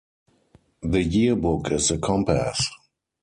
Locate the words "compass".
1.99-2.71